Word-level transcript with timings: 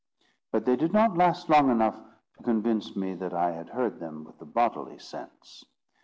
But 0.51 0.65
they 0.65 0.75
did 0.75 0.93
not 0.93 1.15
last 1.15 1.47
long 1.47 1.69
enough 1.69 1.93
to 2.35 2.43
convince 2.43 2.95
me 2.95 3.13
that 3.13 3.35
I 3.35 3.51
had 3.51 3.69
heard 3.69 3.99
them 3.99 4.23
with 4.23 4.39
the 4.39 4.45
bodily 4.47 4.97
sense. 4.97 5.63